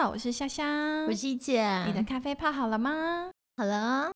[0.00, 1.84] 好，我是香香，我是一姐。
[1.86, 3.32] 你的咖啡泡好了吗？
[3.56, 4.12] 好了。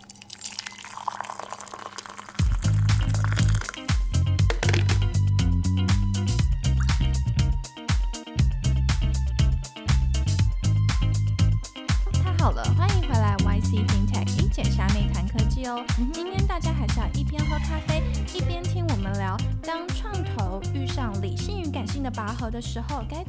[12.23, 15.85] 太好了，欢迎回来 YC FinTech 一姐虾妹谈科技哦。
[16.15, 18.01] 今天大家还是要一边喝咖啡，
[18.33, 23.25] 一边听我们聊，当创投遇上理性与感性的拔河的时候，该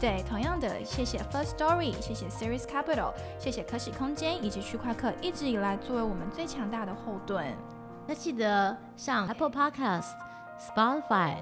[0.00, 7.44] 对，同样的，谢谢 First Story，谢谢 Series Capital，谢谢可喜空间以及区块客一直以来作为我们最强大的后盾。
[8.06, 10.10] 那记得上 Apple Podcast、
[10.60, 11.36] Spotify、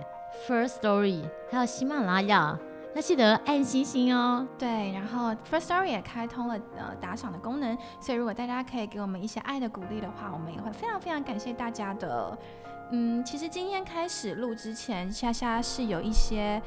[0.48, 2.58] First Story，还有喜马拉雅，
[2.94, 4.46] 那记得按星星哦。
[4.58, 12.38] 对，然后 First Story 也开通了呃打赏的功能，所以如果大家可以给我们一些爱的鼓励的话，我们也会非常非常感谢大家的。
[12.90, 16.60] 嗯，其实今天开始录之前，夏夏是有一些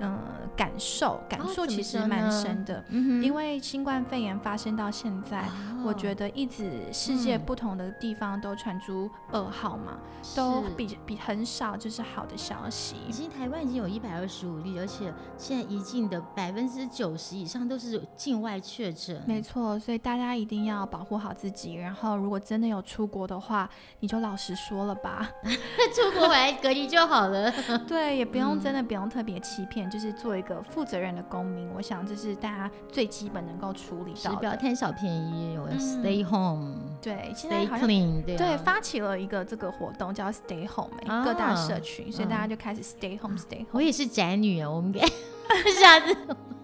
[0.00, 0.18] 嗯
[0.56, 5.48] 感受，感受其实蛮深的，嗯因为新冠肺炎发生到现在，
[5.84, 9.98] 我觉得得一直世界不同的地方都传出噩耗嘛，
[10.36, 12.96] 都比比很少就是好的消息。
[13.08, 19.20] 已经台湾已经有一百二十五例，而且现在一境的百分之九十以上都是境外确诊。
[19.26, 21.74] 没错，所以大家一定要保护好自己。
[21.74, 23.68] 然后，如果真的有出国的话，
[24.00, 25.28] 你就老实说了吧。
[25.94, 27.52] 出国回来隔离就好了。
[27.88, 31.68] 对，也不用嗯真的不用特别欺骗，就是做一个负责任的公民。
[31.74, 34.36] 我想这是大家最基本能够处理到的。
[34.38, 43.66] 不要贪小便宜，有嗯 stay home、对，现在 stay 好像 clean，对啊对发起了一个这个活动叫 Stay Home，、欸各大啊社群，所以大家嗯就开始 Stay Home，Stay Home。
[43.72, 45.00] 我也是宅女啊，我们给
[45.80, 46.16] 下次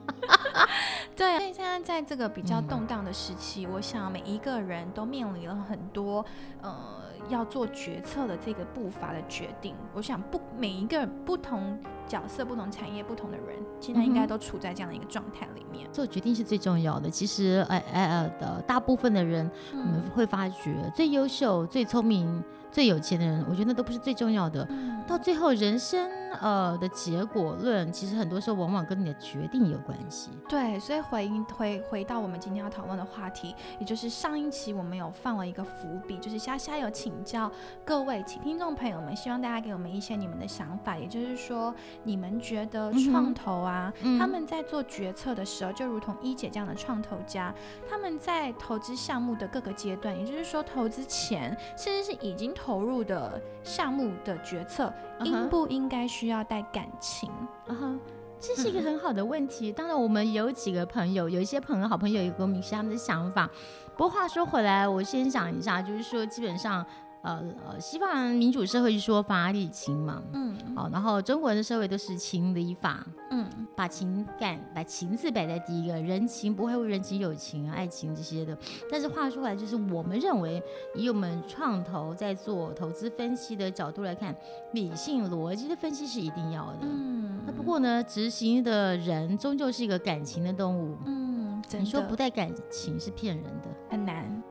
[1.17, 6.25] 对，所以现在在这个比较嗯动荡的时期，我想每一个人都面临了很多
[6.62, 9.75] 呃要做决策的这个步伐的决定。
[9.92, 15.91] 我想不每一个不同角色、不同产业、不同的人，现在应该都处在这样的一个状态里面。
[15.92, 17.11] 做决定是最重要的。
[17.11, 24.67] 其实，呃呃呃的大部分的人，我们会发觉最优秀、最聪明、最有钱的人，我觉得那都不是最重要的。
[24.70, 30.29] 嗯到最后，人生呃的结果论，其实很多时候往往跟你的决定有关系。
[30.46, 37.51] 对，所以回应回回到我们今天要讨论的话题，也就是上一期我们有放了一个伏笔，就是虾虾有请教
[37.86, 47.55] 各位请听众朋友们，希望大家给我们一些你们的想法，也就是说，你们觉得创投啊，嗯他们在做决策的时候，就如同一姐这样的创投家，
[47.89, 54.92] 他们在投资项目的各个阶段，也就是说投资前，甚至是已经投入的项目的决策，
[55.23, 57.30] 应不应该需要带感情？
[57.69, 57.98] 啊哈，
[58.41, 59.70] 这是一个很好的问题。
[59.70, 63.48] 当然，我们有几个朋友，有一些朋友、好朋友也跟我们是他们的想法。
[63.96, 66.85] 不过话说回来，我先讲一下，就是说，基本上，
[67.28, 73.46] 呃呃，西方民主社会是说法理情嘛，嗯好，然后中国人的社会都是情理法，嗯
[73.77, 78.56] 把情感、把情字摆在第一个，人情不会为人情、友情、爱情这些的。
[78.90, 80.62] 但是话说回来，就是我们认为，
[80.94, 84.34] 以我们创投在做投资分析的角度来看，
[84.72, 86.78] 理性逻辑的分析是一定要的。
[86.83, 90.96] 嗯，那不过呢，执行的人终究是一个感情的动物。
[91.05, 94.48] 嗯，你说不带感情是骗人的，很难，非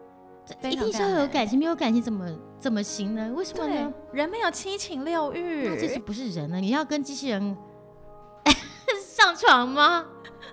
[0.64, 2.26] 一定是要有感情，没有感情怎么
[2.60, 3.32] 怎么行呢？
[3.36, 6.58] 为什么呢？，人没有七情六欲，那这是不是人呢？
[6.60, 7.58] 你要跟机器人
[9.04, 10.06] 上床吗？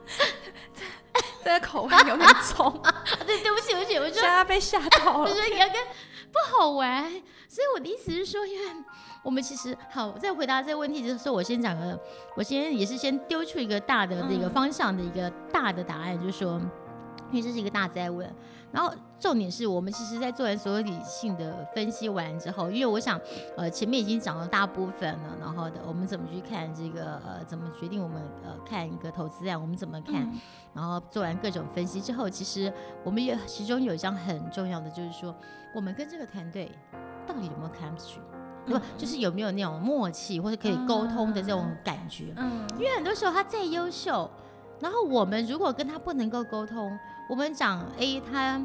[1.44, 5.20] 这个口味有点重， 啊，对，对不起，对不起，我就现在被吓到了。
[5.20, 5.76] 我觉得你要跟
[6.32, 7.04] 不好玩，
[7.48, 8.66] 所以我的意思是说，因为
[9.22, 11.98] 我们其实好，在回答这个问题的时候，我先讲个，
[12.34, 16.60] 我先也是先丢出一个大的这个嗯方向的一个大的答案，就是说，
[17.34, 18.32] 因为这是一个大灾问，
[18.70, 23.20] 然后重点是我们其实在做完所有理性的分析完之后，因为我想，
[23.56, 30.22] 呃，前面已经讲了大部分了，然后的我们怎么去看这个呃，怎么决定我们呃看一个投资案，我们怎么看。
[30.22, 30.40] 嗯
[30.74, 32.72] 然后做完各种分析之后，其实
[33.04, 35.32] 我们也其中有一张很重要的，就是说
[35.72, 36.68] 我们跟这个团队
[37.28, 38.18] 到底有没有 chemistry，
[38.66, 38.82] 对吧？
[38.98, 42.34] 就是有没有那种默契或者可以沟通的这种感觉。
[42.36, 44.28] 嗯因为很多时候他再优秀，
[44.80, 46.98] 然后我们如果跟他不能够沟通，
[47.28, 48.60] 我们讲 A 他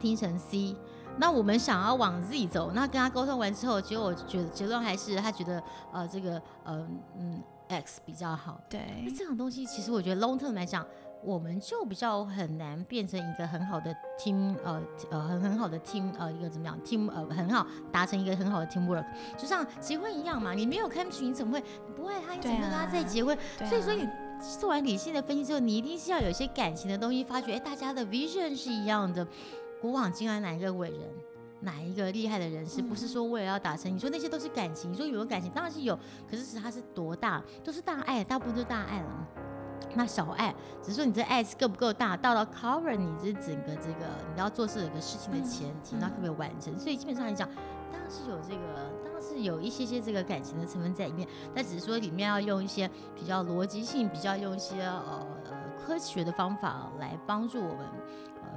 [0.00, 0.76] 听成 C。
[1.18, 5.62] 那我们想要往 Z 走，那跟他沟通完之后，结果觉得结论还是他觉得
[5.92, 6.88] 呃这个呃
[7.18, 7.38] 嗯
[7.68, 10.86] X 比较好，对那对，这种东西，其实我觉得 long term 来讲，
[11.22, 19.04] 我们就比较很难变成一个很好的 team，呃呃很很好的 team，呃一个怎么样 team，呃很好达成一个很好的 teamwork，
[19.36, 23.36] 就像结婚一样嘛，你没有 chemistry，你怎么会你不爱他，你怎么跟他再结婚？
[23.68, 24.08] 所以说你
[24.42, 29.26] 做完理性的分析之后，你一定是要有一些感情的东西，发觉哎大家的 vision 是一样的，
[29.80, 31.00] 古往今来哪一个伟人？
[31.60, 33.94] 哪一个厉害的人士，嗯不是说为了要达成？
[33.94, 35.48] 你说那些都是感情，你说有没有感情？
[35.52, 35.96] 当然是有，
[36.28, 37.40] 可是是它是多大？
[37.62, 39.28] 都是大爱，大部分都是大爱了。
[39.94, 40.52] 那小爱，
[40.82, 46.76] 只是说你这爱是够不够大，到到 cover 你这整个这个你要做这个事情的前提，那可不可以完成？
[46.76, 47.48] 所以基本上来讲，
[47.92, 55.26] 当然是有这个，当然是有一些些这个感情的成分在里面，但只是说里面要用一些比较逻辑性，比较用一些呃
[55.78, 57.86] 科学的方法来帮助我们。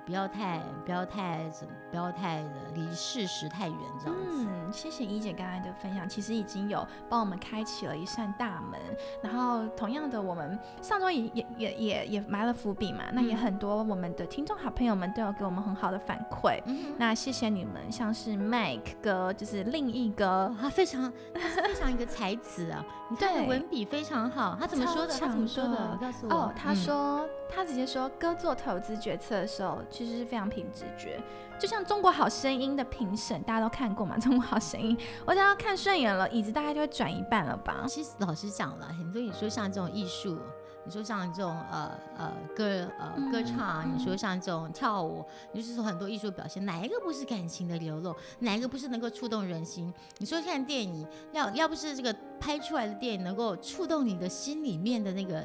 [0.06, 4.48] 不要太不要太怎么不要太的离事实太远这样子。
[4.48, 8.80] 嗯，谢谢一姐刚才的分享，其实已经有帮我们开启了一扇大门。
[9.24, 16.60] 然后同样的，我们上周也也也也也埋了伏笔嘛，那也很多我们的听众好朋友们都有给我们很好的反馈。
[16.98, 24.56] 那谢谢你们，像是 Mike 哥，就是另一个，他非常非常一个才子啊，你看的文笔非常好。
[24.60, 25.18] 他怎么说的？
[25.18, 25.98] 他怎么说的？
[26.00, 26.36] 告诉我。
[26.36, 29.80] 哦，他说他直接说，哥做投资决策的时候。
[29.96, 31.22] 其实是非常凭直觉，
[31.58, 37.86] 就像《中国好声音》的评审，大家都看过嘛，《中国好声音》， 我只要看顺眼了，椅子大概就会转一半了吧。
[37.88, 40.38] 其实老实讲了，很多你说像这种艺术，
[40.84, 48.14] 你说像这种呃呃歌呃歌唱，你说像这种跳舞，你就是说很多艺术表现，哪一个不是感情的流露？
[48.40, 49.94] 哪一个不是能够触动人心？
[50.18, 55.42] 你说看电影，要要不是这个拍出来的电影能够触动你的心里面的那个，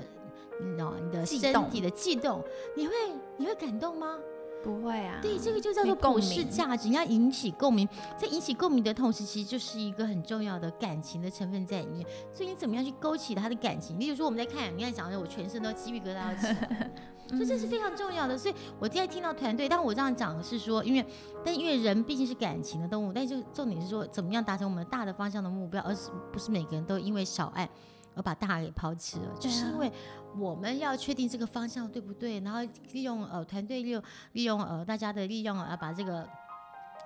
[0.61, 2.43] 你知道你的身体的悸动，
[2.77, 2.93] 你会
[3.37, 4.19] 你会感动吗？
[4.63, 12.07] 不会啊，对，这个就叫做普世价值，你要引起共鸣，在引起共鸣的同时，其实就是一个很重要的感情的成分在里面。
[12.33, 13.99] 所以你怎么样去勾起他的感情？
[13.99, 16.91] 例如说我们在看，你看讲的我全身都鸡皮疙瘩起来，
[17.29, 18.37] 所以这是非常重要的。
[18.37, 21.05] 所以我现在听到团队，但我这样讲是说，因为
[21.45, 27.69] 但因为人毕竟是感情的动物，但就重点是说怎么样达成我们大的方向的目标，而是不是每个人都因为小爱。
[28.15, 29.91] 而把大给抛弃了，就是因为
[30.39, 32.61] 我们要确定这个方向对不对，然后
[32.93, 34.03] 利用呃团队利用
[34.33, 36.29] 利用呃大家的利用啊，把这个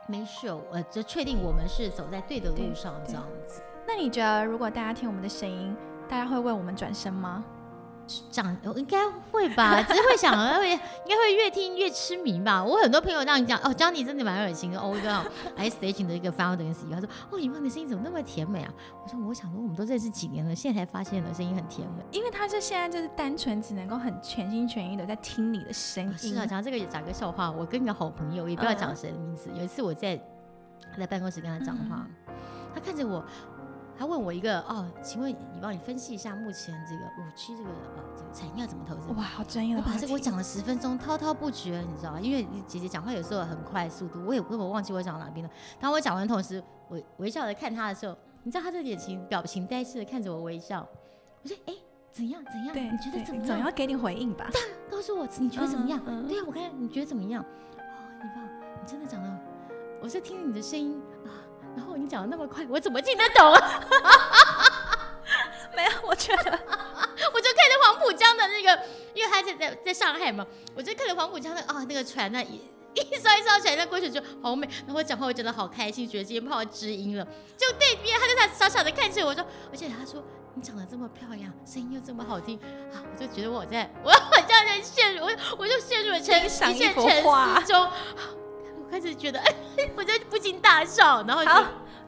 [0.08, 3.62] make sure 呃就确定我们是走在对的路上这样子。
[3.86, 5.76] 那你觉得如果大家听我们的声音，
[6.08, 7.44] 大家会为我们转身吗？
[8.30, 8.98] 讲应该
[9.30, 10.78] 会吧， 只是会想，会应
[11.08, 12.62] 该会越听越痴迷吧。
[12.62, 14.78] 我很多朋友这样讲，哦，Johnny 真的蛮恶心的。
[14.78, 15.12] 哦，一个
[15.56, 18.72] S Station 的一个 founder 跟 CEO，他说，哦，你放的声音怎么那么甜美啊？
[19.02, 22.04] 我说，我想说，我们都认识几年了，现在才发现了声音很甜美。
[22.10, 26.18] 因为他是现在就是单纯只能够很全心全意的在听你的声音。
[26.18, 29.50] 是啊，讲这个也讲个笑话，我跟一个好朋友，也不要讲谁的名字。
[29.56, 30.20] 有一次我在
[30.98, 32.06] 在办公室跟他讲话，
[32.74, 33.24] 他看着我。
[33.96, 39.08] 他问我一个哦，请问你帮你分析一下目前这个五 G 这个呃这个产业要怎么投资？
[39.12, 39.76] 哇，好专业！
[39.76, 42.20] 我把这个我讲了十分钟，滔滔不绝，你知道吗？
[42.20, 45.52] 因为姐姐讲话有时候很快速度，我也根本忘记我讲哪边了。
[45.78, 50.86] 当我讲完同时，我微笑的看他的时候，你知道他这表情表情呆滞的看着我微笑。
[51.42, 51.74] 我说哎，
[52.10, 52.74] 怎样怎样？
[52.74, 53.46] 你觉得怎么样？
[53.46, 54.50] 总要给你回应吧。
[54.90, 56.00] 告诉我你觉得怎么样？
[56.26, 57.42] 对啊，我看你觉得怎么样？
[57.42, 57.86] 哦，
[58.22, 58.42] 你爸，
[58.80, 59.40] 你真的讲了，
[60.02, 61.30] 我是听你的声音啊。
[61.76, 63.80] 然后你讲的那么快，我怎么听得懂啊？
[65.74, 66.42] 没有，我觉得，
[67.34, 68.80] 我就看着黄浦江的那个，
[69.12, 72.60] 因为他在在在上海嘛，我就看着黄浦江的啊那个船那一
[72.94, 74.68] 一艘一艘船在过去就好美。
[74.86, 77.26] 然后我讲话我真的好开心，觉得今天泡到知音了。
[77.56, 80.22] 就对面他就在傻傻的看着我说，而且他说
[80.54, 82.56] 你长得这么漂亮，声音又这么好听
[82.92, 87.90] 啊，我就觉得我在 我好像在陷入我我就陷入了沉一片沉思中。
[88.94, 89.52] 开始觉得，哎，
[89.96, 91.50] 我就不禁大笑，然后就，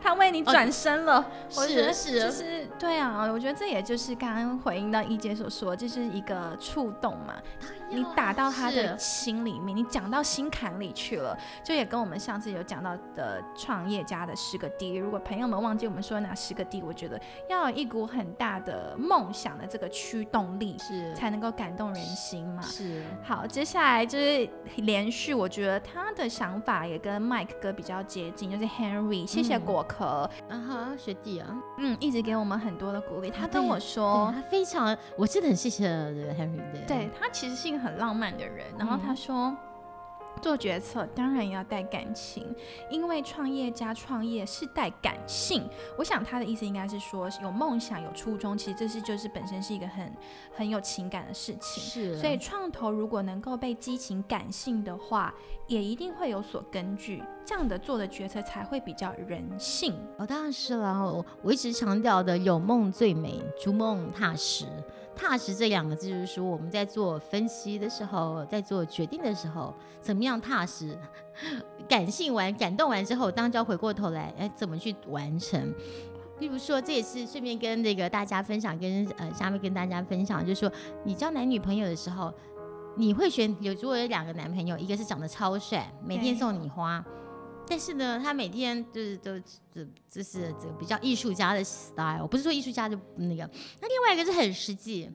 [0.07, 7.35] 他为你转身了，是是，就是对啊，我觉得这也就是刚刚回应到一姐所说，这是一个触动嘛。
[7.89, 14.95] 你打到他的心里面，你讲到心坎里去了，就也跟我们上次有讲到的创业家的十个 D。
[14.95, 22.63] 如果朋友们忘记我们说哪十个 D，我觉得要有一股很大的梦想的这个驱动力，是才能够感动人心嘛。
[22.63, 23.03] 是。
[23.25, 29.25] 好，接下来就是连续，我觉得他的想法也跟 Mike 哥比较接近，就是 Henry。
[29.25, 33.31] 谢谢果壳，啊哈，学弟啊，嗯，一直给我们很多的鼓励。
[33.31, 36.81] 他跟我说，他非常，我真的很谢谢这个 Henry 的。
[36.87, 37.77] 对他其实是一个。
[37.87, 39.55] 很浪漫的人，然后他说，
[40.43, 42.53] 做决策当然要带感情，
[42.91, 45.63] 因为创业加创业是带感性。
[45.97, 50.13] 我想他的意思应该是说，有梦想有初衷，其实这是就是本身是一个很
[50.53, 51.81] 很有情感的事情。
[51.81, 55.33] 是，所以创投如果能够被激情感性的话，
[55.69, 59.95] 也一定会有所根据，这样的做的决策才会比较人性。
[60.19, 64.67] 哦，当然是了，我我一直强调的，有梦最美，逐梦踏实。
[65.15, 70.99] 踏实这两个字，就是说我们在做分析的时候，在做决定的时候，怎么样踏实？
[71.89, 75.73] 感性完、感动完之后，当然就要回过头来，哎，怎么去完成？
[76.39, 80.71] 例如说，这也是顺便跟那个大家分享，跟呃下面跟大家分享，就是说，
[81.05, 82.31] 你交男女朋友的时候，
[82.95, 87.03] 你会选有如果有两个男朋友，一个是长得超帅，每天送你花。
[87.69, 89.39] 但是呢，他每天就是都
[89.73, 93.49] 这这是这个比较艺术家的 style，不是说艺术家就那个。
[93.81, 95.11] 那另外一个是很实际，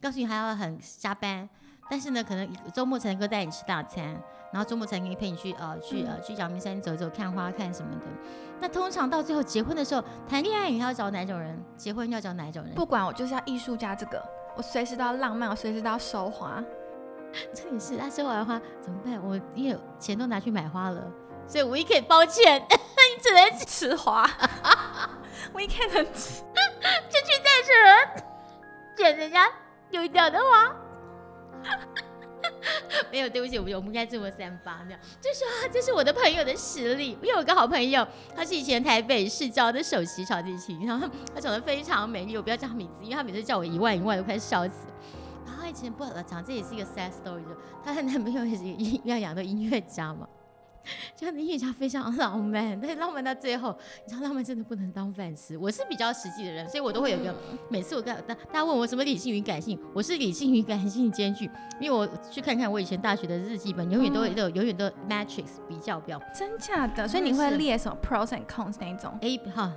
[0.00, 1.48] 告诉你还要很加班，
[1.88, 4.04] 但是呢，可能周末才能够带你吃大餐，
[4.52, 8.06] 然后周末才能陪你去呃去呃去阳明山走走、看花看什么的。
[8.60, 11.58] 那通常到最后结婚的时候，谈恋爱你要找哪种人？
[11.76, 12.74] 结婚要找哪种人？
[12.74, 14.22] 不管我就是要艺术家这个，
[14.56, 16.62] 我随时都要浪漫，我随时都要收花。
[17.52, 19.20] 这也是，他收完花怎么办？
[19.20, 21.10] 我因为钱都拿去买花了，
[21.46, 24.28] 所以 weekend 抱歉， 你只能吃花。
[25.54, 26.42] weekend 吃，
[27.08, 28.24] 就去带着
[28.96, 29.48] 捡人家
[29.90, 30.74] 丢掉的花。
[33.10, 35.00] 没有，对不起，我们我们应该这么三八这样。
[35.20, 37.16] 就说这是我的朋友的实力。
[37.22, 42.36] 我有个好朋友，她是以前台北市交的首席小提琴，然后她长得非常美丽。
[42.36, 44.86] 我不要叫她名字，因为她每次叫我一万一万，都快笑死。
[45.46, 47.42] 然后她以前不好讲，这也是一个 sad story。
[47.44, 50.28] 就她和男朋友也是音样养的音乐家嘛。
[51.16, 55.56] 这样的音乐家非常浪漫，但是浪漫到最后，你知道浪漫真的不能当饭吃。
[55.56, 57.34] 我是比较实际的人，所以我都会有一个
[57.68, 61.50] 每次我跟大大家问我什么理性与感性，我是理性与感性兼具。
[61.80, 67.08] 因为我去看看我以前大学的日记本，永远都有永远都 matrix 比较表，真假的？
[67.08, 69.72] 所以你会列什么 pros and cons 那种？A 哈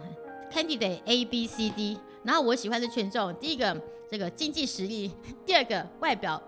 [0.51, 3.75] candidate A B C D，然后我喜欢的权重，第一个
[4.09, 5.11] 这个经济实力，
[5.45, 6.41] 第二个外表。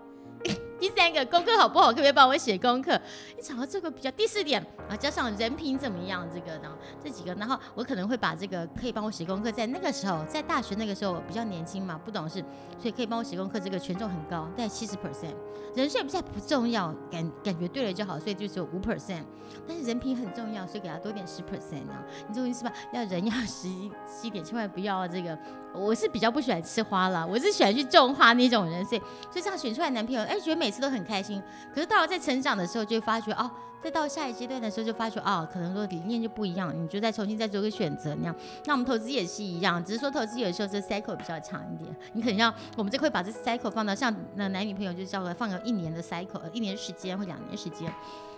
[0.80, 1.88] 第三个功课好不好？
[1.88, 2.98] 可不可以帮我写功课？
[3.36, 4.10] 你找到这个比较。
[4.12, 6.26] 第四点啊，加上人品怎么样？
[6.34, 6.68] 这个呢，
[7.02, 12.44] 这几个，然后我可能会把这个可以帮我写功课，在那个时候，在大学那个时候比较年轻嘛，不懂事，
[12.76, 13.60] 所以可以帮我写功课。
[13.60, 15.34] 这个权重很高，在七十 percent。
[15.76, 19.22] 人帅不帅不重要，感感觉对了就好，所以就只有五 percent。
[19.68, 22.02] 但是人品很重要，所以给他多点十 percent 啊。
[22.26, 22.72] 你这个意思吧？
[22.92, 23.68] 要人要实
[24.24, 25.38] 一点，千万不要这个。
[25.72, 31.40] 我是比较不喜欢吃花了，我是喜欢去种花那种人，所以所以这样选出来男朋友，哎，觉得每次都很开心。
[31.72, 33.48] 可是到了在成长的时候，就会发觉哦，
[33.82, 38.36] 再到下一阶段的时候，就发觉哦，可能说理念就不一样，你就再重新再做个选择那样。
[38.66, 47.92] 那我们投资也是一样，只是说投资有时候这 cycle 比较长一点，你可能要我们这会把这 cycle 放到像那男女朋友就叫个放个一年的 cycle，一年时间或两年时间。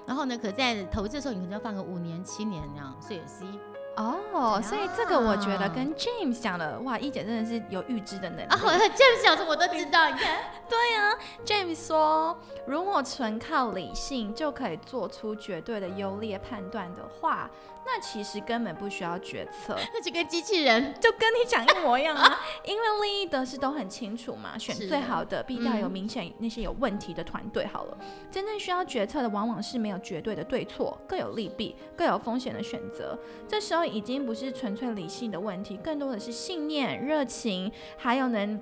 [0.06, 3.71] 然后呢，可在投资的时候，你可能要放个五年、七年那样，所以是。
[3.96, 8.50] 哦，所以这个我觉得跟 James 讲的，哇，一姐真的是有预知的能力。
[8.50, 8.56] 哦，
[8.96, 10.38] James 讲的我都知道，你看。
[10.68, 11.12] 对啊
[11.44, 17.50] ，James 说，如果纯靠理性就可以做出绝对的优劣判断的话。
[17.84, 27.98] 那其实根本不需要决策，那就跟机器人就跟你讲一模一样啊，因为利益得失都很清楚嘛，选最好的，避掉有明显那些有问题的团队好了。
[28.30, 33.18] 真正需要决策的往往是没有绝对的对错，各有利弊，各有风险的选择。
[33.48, 38.60] 这时候已经不是纯粹理性的问题，更多的是信念、热情，还有能。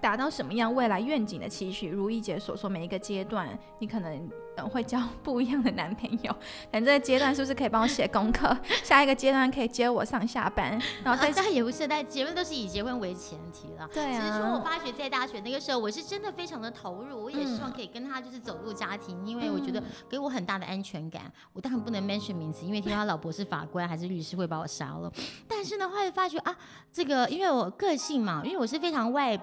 [0.00, 1.88] 达到什么样未来愿景的期许？
[1.88, 6.36] 如一姐所说，每一个阶段你可能嗯会交不一样的男朋友。
[6.70, 8.56] 等这个阶段是不是可以帮我写功课？
[8.82, 10.80] 下一个阶段可以接我上下班。
[11.04, 13.88] 然后再但也不是，但结婚都是以结婚为前提了。
[13.92, 14.20] 对啊。
[14.20, 21.30] 其实说我发觉在大学那个时候，我是真的非常的投入，我也希望可以跟他就是走入家庭，因为我觉得给我很大的安全感。
[21.52, 25.12] 我当然不能 mention 名字，因为听说他老婆是法官还是律师会把我杀了。
[25.48, 26.56] 但是呢，后来发觉啊，
[26.92, 29.38] 这个因为我个性嘛，因为我是非常外。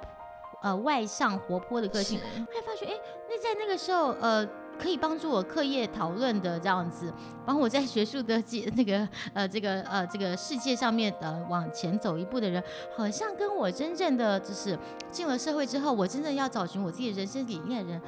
[0.62, 2.94] 呃，外向活泼的个性，会发觉，哎，
[3.30, 4.48] 那在那个时候，呃，
[4.78, 7.14] 可以帮助我课业讨论的这样子，
[7.46, 8.42] 帮我在学术的
[8.76, 12.64] 那个，呃，这个，呃，这个世界上面，呃，往前走一步的人，
[12.96, 14.78] 好像跟我真正的就是
[15.12, 18.02] 进了社会之后，我真正要找寻我自己人生理念的人，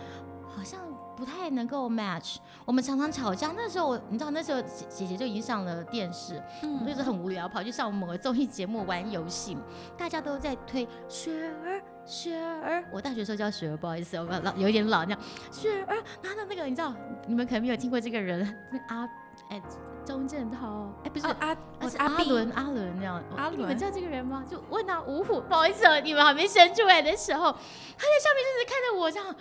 [0.56, 0.80] 好像。
[1.14, 3.54] 不太能够 match，我们常常吵架。
[3.56, 9.56] 那时候我，你知道，那时候姐姐姐就已经上了电视，我就是很无聊，跑去上某个综艺节目玩游戏。
[9.96, 11.80] 大家都在推雪儿，
[12.12, 12.84] 雪儿。
[12.92, 15.20] 我大学时候叫雪儿，不好意思，我老有点老那样。
[15.50, 16.94] 雪儿，然后那个你知道，
[17.26, 18.46] 你们可能没有听过这个人，
[18.90, 19.10] 阿
[19.50, 19.62] 哎
[20.06, 21.56] 钟镇涛，哎不是阿
[21.90, 23.24] 是阿伦阿伦那样。
[23.38, 24.44] 阿伦，你们知道这个人吗？
[24.50, 29.34] 就问他五虎，不好意思，你们还没生出来的时候，他在上面就是看着我这样。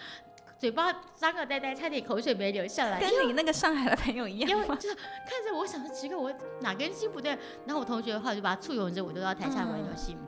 [0.58, 4.76] 嘴巴张个呆呆，差点口水没流下来，跟你那个上海的朋友一样因为？
[4.76, 7.30] 就是看着我，想说奇怪，我哪根筋不对？
[7.64, 10.18] 然后我同学的话就把他簇拥着，我就到台下玩游戏。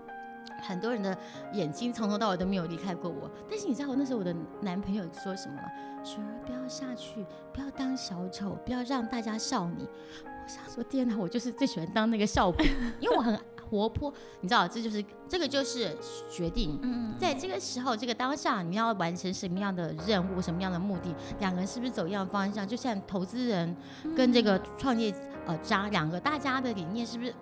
[0.63, 1.17] 很多人的
[1.53, 3.31] 眼睛从头到尾都没有离开过我。
[3.51, 5.63] 但是你知道我那时候我的男朋友说什么吗？
[6.05, 9.89] 雪儿不要下去，不要当小丑，不要让大家笑你。
[10.25, 12.67] 我想说天哪，我就是最喜欢当那个笑柄，
[13.01, 13.39] 因为我很。
[13.71, 15.97] 活泼，你知道，这就是这个就是
[16.31, 16.79] 决定。
[16.83, 22.69] 嗯，在这个时候，这个当下，你要完成什么样的任务，什么样的目的，两个人是不是走一样方向？
[22.69, 23.75] 就像投资人
[24.15, 25.11] 跟这个创业
[25.47, 27.35] 呃家两个，大家的理念是不是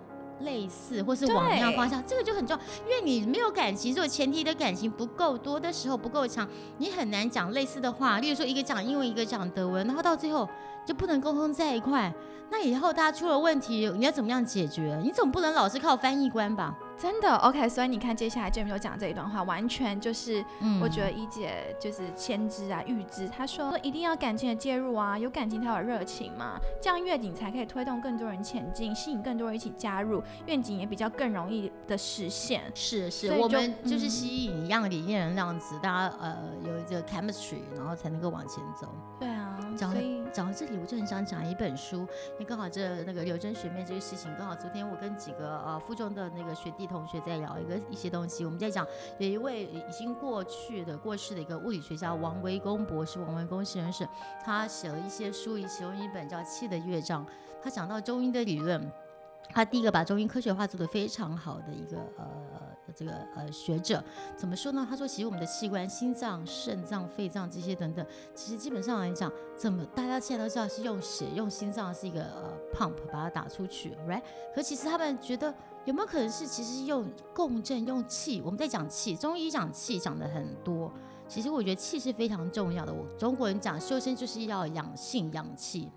[0.43, 2.03] 类似，或是往那样方向？
[2.05, 8.19] 这个就很重要，因为你没有感情，如果前提的感情不够多的时候，不够强，你很难讲类似的话。
[8.19, 10.47] 例如说，一个讲英文，一个讲德文，然后到最后
[10.85, 12.13] 就不能沟通在一块。
[12.49, 14.99] 那以后大家出了问题，你要怎么样解决？
[15.03, 16.77] 你总不能老是靠翻译官吧？
[17.01, 32.61] 真的 OK，所以你看接下来 James 讲这一段话，完全就是嗯我觉得一姐就是先知啊、预知，她说一定要感情的介入啊，有感情才有热情嘛，这样愿景才可以推动更多人前进，吸引更多人一起加入，愿景也比较更容易的实现。
[32.75, 38.87] 是是，我们就是嗯吸引一样的理念人那样子，大家呃有一个 chemistry，然后才能够往前走。
[39.19, 39.40] 对啊，
[39.75, 41.99] 讲所以讲到这里，我就很想讲一本书，
[42.33, 48.85] 因为刚好这那个刘真学妹这个事情，刚好昨天我跟几个呃附中的那个学弟同学在聊一个一些东西，我们在讲
[49.17, 54.07] 有一位已经过去的过世的一个物理学家王维公博士，王维公先生，
[54.43, 57.25] 他写了一些书，其中一本叫《气的乐章》，
[57.61, 58.81] 他讲到中医的理论。
[59.53, 62.25] 他第一个把中医科学化做得非常好的一个呃
[62.95, 64.03] 这个呃学者，
[64.35, 64.85] 怎么说呢？
[64.89, 68.05] 他说，其实我们的器官，心脏、肾脏、肺脏这些等等，
[68.35, 74.21] 其实基本上来讲，怎么大家现在都知道是用血用心脏是一个呃 pump 把它打出去，right？
[74.55, 75.53] 可其实他们觉得
[75.85, 78.41] 有没有可能是其实用共振用气？
[78.41, 80.91] 我们在讲气，中医讲气讲的很多，
[81.27, 82.93] 其实我觉得气是非常重要的。
[82.93, 85.89] 我中国人讲修身就是要养性养气，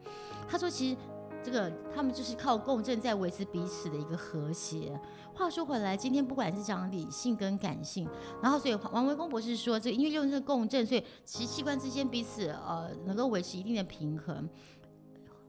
[0.48, 0.96] 他说其实。
[1.44, 4.98] 这个他们就是靠共振在维持彼此的一个和谐。
[5.36, 8.08] 话说回来，今天不管是讲理性跟感性，
[8.40, 14.48] 然后所以王维公博士说，这因为用这个共振，所以其实器官之间彼此呃能够维持一定的平衡。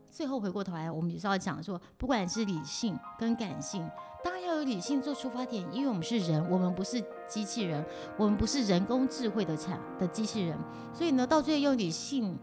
[0.09, 3.87] 最后回过头来，我们也是要讲说，不管是理性跟感性，
[4.23, 7.85] 当然要有理性做出发点，因为我们是人，我们不是机器人，
[8.17, 10.57] 我们不是人工智慧的产的机器人，
[10.93, 12.37] 所以呢，到最后用理性。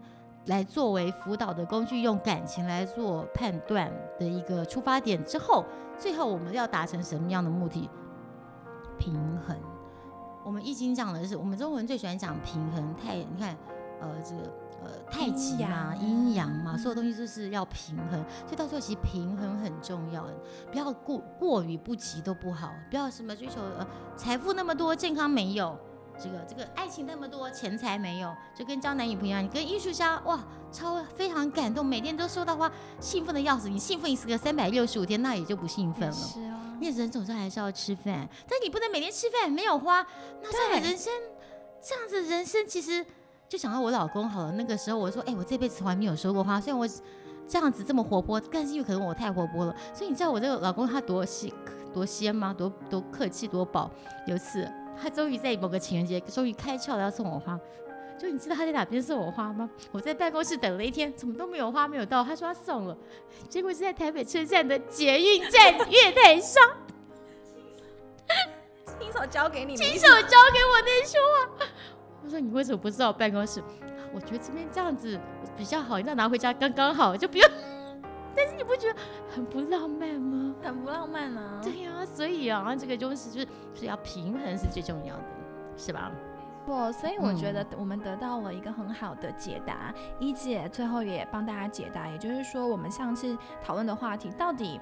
[0.45, 5.63] 来作为辅导的工具，用感情来做判断的一个出发点之后，
[5.97, 7.89] 最后我们要达成什么样的目的？
[8.99, 9.13] 平
[9.45, 9.57] 衡。
[10.43, 12.93] 我们易经讲的是，我们中国人最喜欢讲平衡。
[12.95, 13.55] 太，你看，
[14.01, 14.41] 呃，这个
[14.83, 18.21] 呃太极嘛，阴阳嘛，所有东西就是要平衡。
[18.45, 20.25] 所以到最后，其实平衡很重要，
[20.69, 25.79] 不要过过于不及都不好，不要什么追求呃财富那么多，健康没有。
[26.21, 29.43] 这个这个爱情那么多，钱财没有，就跟交男女朋友一样。
[29.43, 30.39] 你跟艺术家哇，
[30.71, 33.67] 超非常感动，每天都收到花，兴奋的要死。
[33.67, 36.13] 你兴奋一次个三百六十五天，那也就不兴奋了。
[36.13, 40.05] 是哦，因为人总是还是要吃饭，但你不能每天吃饭没有花，
[40.41, 41.11] 那这样的人生，
[41.81, 43.05] 这样子的人生其实
[43.49, 44.51] 就想到我老公好了。
[44.53, 46.87] 那个时候我说，哎、我这辈子从来没有收过花，虽然我
[47.47, 51.51] 这样子这么活泼，但是因为可能我太活泼了，所以你知道我这个老公他多仙
[51.91, 52.53] 多鲜吗？
[52.53, 53.91] 多多客气多宝。
[54.27, 54.71] 有一次。
[55.01, 57.59] 他终于在某个情人节，终于开窍了，要送我花。
[58.17, 59.69] 就你知道他在哪边送我花吗？
[59.91, 62.23] 我在办公室等了一天，怎么都没有花，没有到。
[62.23, 62.97] 他说他送了，
[63.49, 66.63] 结果是在台北车站的捷运站月台上，
[68.99, 71.17] 亲手交给你，亲手交给我那束
[71.57, 71.65] 花。
[72.23, 73.61] 我说你为什么不在我办公室？
[74.13, 75.19] 我觉得这边这样子
[75.57, 77.49] 比较好，你再拿回家刚刚好，就不用。
[78.35, 78.99] 但是你不觉得
[79.33, 80.55] 很不浪漫吗？
[80.63, 81.59] 很不浪漫啊。
[81.63, 85.23] 对呀、所以啊，这个就是就是是要平衡是最重要的，
[85.77, 86.11] 是吧？
[86.65, 89.93] 不，所以我觉嗯得我们得到了一个很好的解答。
[90.19, 94.79] 一姐最后也帮大家解答，也就是说，我们上次讨论的话题到底。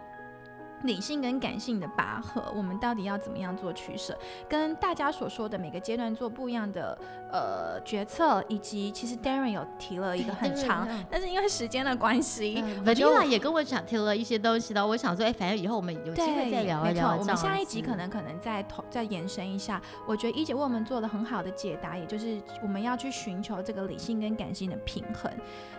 [0.83, 4.17] 理性跟感性的拔河，我们到底要怎么样做取舍？
[4.49, 6.97] 跟大家所说的每个阶段做不一样的
[7.31, 17.15] 呃决策，以及其实 Darren 有提了一个很长，但是因为时间的关系，，Vanilla 也跟我讲提了一些东西的，我想说，哎，反正以后我们有机会再聊一聊。
[17.17, 19.81] 我们下一集可能可能再投再延伸一下。
[20.07, 25.31] 我觉得一姐为我们做了很好的解答，也就是我们要去寻求这个理性跟感性的平衡。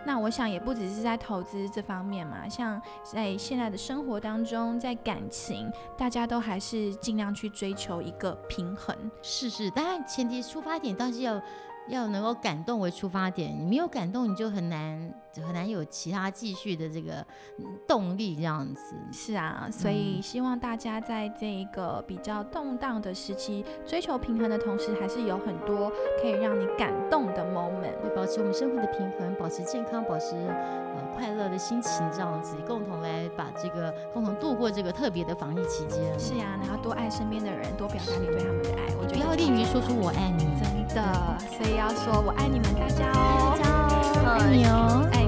[0.04, 8.96] 那我想也不只是在投资这方面嘛，像在现在的生活当中，在感情，大家都还是尽量去追求一个平衡。
[9.22, 11.40] 是是，当然前提出发点，倒是要
[11.88, 17.24] 要能够感动为出发点，你没有感动，你就很难很难有其他继续的这个
[17.58, 18.94] 嗯动力这样子。
[19.12, 25.90] 是啊，所以希望大家在这一个比较动荡的时期，追求平衡的同时，还是有很多
[26.20, 27.94] 可以让你感动的 moment。
[28.02, 36.18] 会保持我们生活的平衡，保持健康，保持呃快乐的心情，这样子共同来把这个共同度过这个特别的防疫期间。
[36.18, 38.94] 是呀、然后多爱身边的人，多表达你对他们的爱。
[39.00, 43.56] 我觉得不要吝于说出我爱你，真的，所以要说我爱你们大家哦。
[43.56, 45.21] 大家哦，嗯爱你哦。